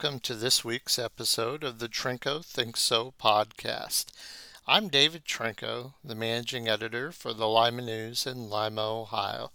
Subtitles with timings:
[0.00, 4.06] welcome to this week's episode of the Trinko Think So podcast.
[4.64, 9.50] I'm David Trinko, the managing editor for the Lima News in Lima, Ohio.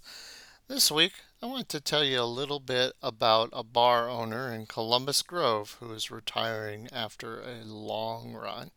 [0.68, 4.66] This week, I want to tell you a little bit about a bar owner in
[4.66, 8.72] Columbus Grove who is retiring after a long run.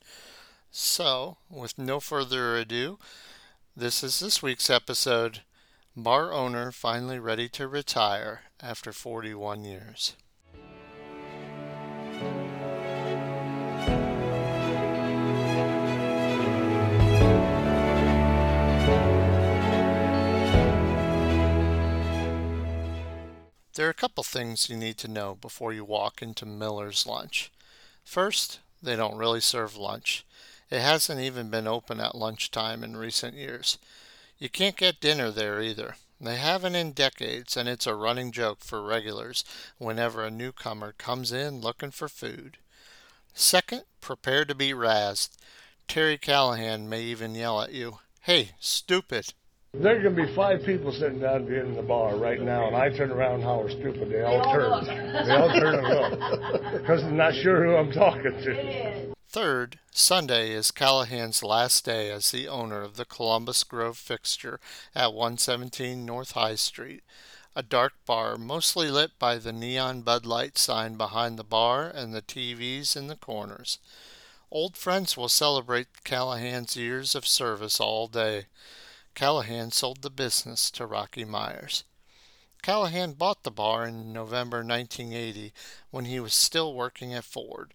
[0.71, 3.01] So, with no further ado,
[3.77, 5.41] this is this week's episode
[5.97, 10.15] Bar Owner Finally Ready to Retire After 41 Years.
[23.77, 27.53] There are a couple things you need to know before you walk into Miller's Lunch.
[28.05, 30.25] First, they don't really serve lunch.
[30.71, 33.77] It hasn't even been open at lunchtime in recent years.
[34.39, 35.97] You can't get dinner there either.
[36.19, 39.45] They haven't in decades, and it's a running joke for regulars
[39.77, 42.57] whenever a newcomer comes in looking for food.
[43.35, 45.37] Second, prepare to be razzed.
[45.87, 49.35] Terry Callahan may even yell at you, Hey, stupid!
[49.79, 53.11] There's can be five people sitting down in the bar right now, and I turn
[53.11, 54.11] around and holler stupid.
[54.11, 54.85] They all, turn.
[54.87, 59.15] They all turn and look because I'm not sure who I'm talking to.
[59.29, 64.61] Third, Sunday is Callahan's last day as the owner of the Columbus Grove fixture
[64.95, 67.03] at 117 North High Street,
[67.55, 72.15] a dark bar mostly lit by the neon Bud Light sign behind the bar and
[72.15, 73.79] the TVs in the corners.
[74.51, 78.47] Old friends will celebrate Callahan's years of service all day.
[79.17, 81.85] Callahan sold the business to Rocky Myers.
[82.61, 85.55] Callahan bought the bar in November 1980
[85.91, 87.73] when he was still working at Ford.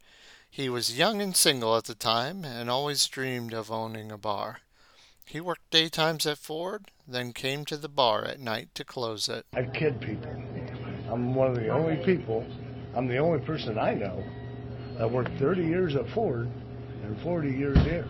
[0.52, 4.60] He was young and single at the time and always dreamed of owning a bar.
[5.26, 9.48] He worked daytimes at Ford, then came to the bar at night to close it.
[9.52, 10.32] I kid people.
[11.10, 12.46] I'm one of the only people,
[12.94, 14.24] I'm the only person I know
[15.00, 16.52] that worked 30 years at Ford
[17.04, 18.08] and 40 years here.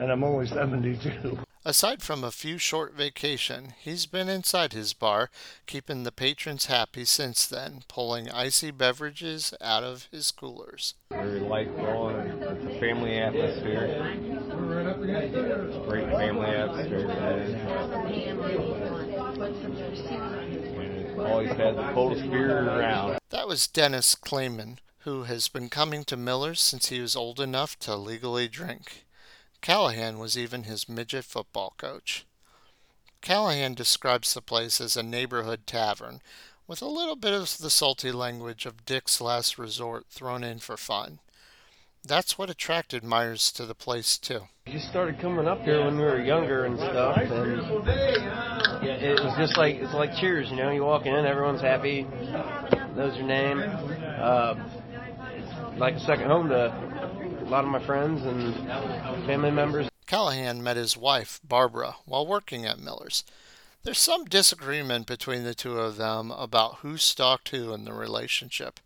[0.00, 1.38] And I'm only 72.
[1.68, 5.28] Aside from a few short vacation, he's been inside his bar,
[5.66, 10.94] keeping the patrons happy since then, pulling icy beverages out of his coolers.
[11.10, 12.16] Very light going.
[12.16, 14.16] It's a family atmosphere.
[15.86, 17.10] Great family atmosphere.
[21.18, 23.18] Always had the coldest beer around.
[23.28, 27.78] That was Dennis Clayman, who has been coming to Miller's since he was old enough
[27.80, 29.04] to legally drink.
[29.60, 32.24] Callahan was even his midget football coach.
[33.20, 36.20] Callahan describes the place as a neighborhood tavern,
[36.66, 40.76] with a little bit of the salty language of Dick's Last Resort thrown in for
[40.76, 41.18] fun.
[42.04, 44.42] That's what attracted Myers to the place, too.
[44.66, 47.60] We just started coming up here when we were younger and stuff, and
[48.84, 50.70] it was just like it's like Cheers, you know.
[50.70, 52.06] You walk in, everyone's happy,
[52.94, 53.60] knows your name.
[53.60, 54.54] Uh,
[55.34, 56.87] it's like a second home to
[57.48, 58.54] a lot of my friends and
[59.24, 59.88] family members.
[60.04, 63.24] Callahan met his wife, Barbara, while working at Miller's.
[63.82, 68.80] There's some disagreement between the two of them about who stalked who in the relationship.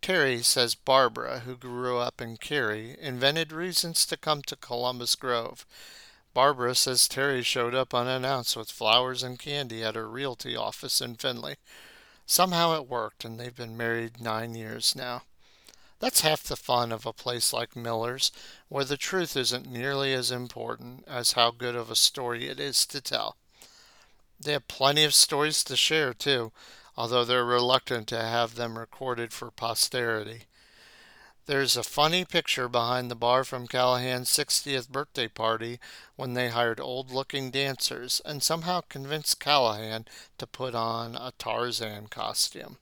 [0.00, 5.64] Terry says Barbara, who grew up in Carey, invented reasons to come to Columbus Grove.
[6.34, 11.14] Barbara says Terry showed up unannounced with flowers and candy at her realty office in
[11.14, 11.54] Findlay.
[12.26, 15.22] Somehow it worked, and they've been married nine years now.
[16.02, 18.32] That's half the fun of a place like Miller's,
[18.68, 22.84] where the truth isn't nearly as important as how good of a story it is
[22.86, 23.36] to tell.
[24.40, 26.50] They have plenty of stories to share, too,
[26.96, 30.46] although they're reluctant to have them recorded for posterity.
[31.46, 35.78] There's a funny picture behind the bar from Callahan's 60th birthday party
[36.16, 40.06] when they hired old looking dancers and somehow convinced Callahan
[40.38, 42.78] to put on a Tarzan costume.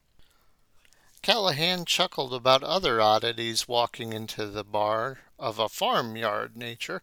[1.23, 7.03] Callahan chuckled about other oddities walking into the bar of a farmyard nature,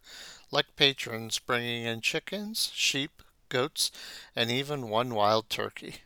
[0.49, 3.91] like patrons bringing in chickens, sheep, goats,
[4.35, 5.97] and even one wild turkey.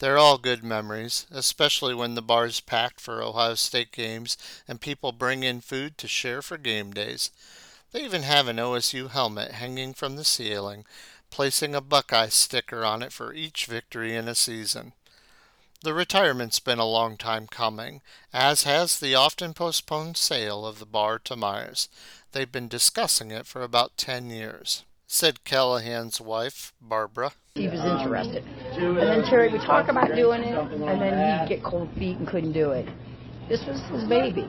[0.00, 4.36] They're all good memories, especially when the bar's packed for Ohio State games
[4.68, 7.30] and people bring in food to share for game days.
[7.92, 10.84] They even have an OSU helmet hanging from the ceiling,
[11.30, 14.92] placing a Buckeye sticker on it for each victory in a season.
[15.82, 18.02] The retirement's been a long time coming,
[18.34, 21.88] as has the often postponed sale of the bar to Myers.
[22.32, 27.32] They've been discussing it for about ten years, said Callahan's wife, Barbara.
[27.54, 28.44] He was interested.
[28.72, 32.28] And then Terry would talk about doing it, and then he'd get cold feet and
[32.28, 32.86] couldn't do it.
[33.48, 34.46] This was his baby.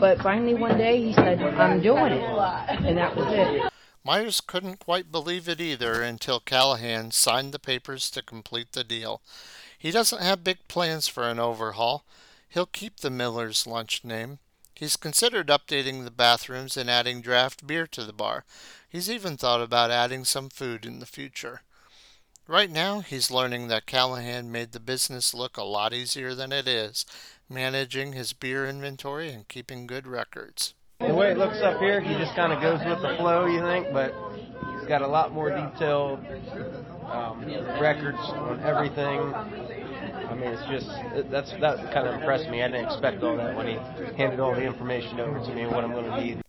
[0.00, 2.22] But finally one day he said, I'm doing it.
[2.22, 3.71] And that was it.
[4.04, 9.22] Myers couldn't quite believe it either until Callahan signed the papers to complete the deal.
[9.78, 12.04] He doesn't have big plans for an overhaul.
[12.48, 14.38] He'll keep the Miller's Lunch name.
[14.74, 18.44] He's considered updating the bathrooms and adding draft beer to the bar.
[18.88, 21.62] He's even thought about adding some food in the future.
[22.48, 26.66] Right now, he's learning that Callahan made the business look a lot easier than it
[26.66, 27.06] is,
[27.48, 30.74] managing his beer inventory and keeping good records.
[31.06, 33.60] The way it looks up here, he just kind of goes with the flow, you
[33.60, 34.14] think, but
[34.78, 36.20] he's got a lot more detailed
[37.06, 37.44] um,
[37.80, 39.34] records on everything.
[39.34, 42.62] I mean, it's just that's that kind of impressed me.
[42.62, 43.74] I didn't expect all that when he
[44.16, 46.42] handed all the information over to me what I'm going to need.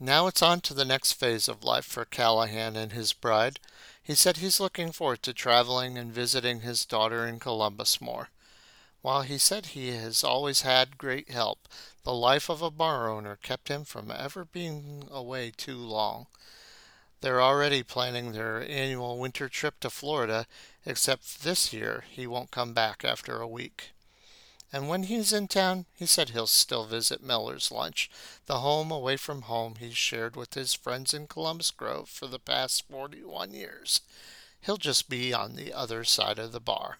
[0.00, 3.58] Now it's on to the next phase of life for Callahan and his bride.
[4.00, 8.28] He said he's looking forward to traveling and visiting his daughter in Columbus more.
[9.00, 11.68] While he said he has always had great help,
[12.02, 16.26] the life of a bar owner kept him from ever being away too long.
[17.20, 20.46] They're already planning their annual winter trip to Florida,
[20.84, 23.90] except this year he won't come back after a week.
[24.72, 28.10] And when he's in town, he said he'll still visit Miller's Lunch,
[28.46, 32.38] the home away from home he's shared with his friends in Columbus Grove for the
[32.38, 34.02] past 41 years.
[34.60, 36.98] He'll just be on the other side of the bar.